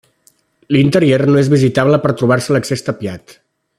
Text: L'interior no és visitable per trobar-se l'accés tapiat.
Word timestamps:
L'interior 0.75 1.23
no 1.31 1.37
és 1.43 1.51
visitable 1.55 2.01
per 2.07 2.15
trobar-se 2.23 2.57
l'accés 2.57 2.87
tapiat. 2.89 3.37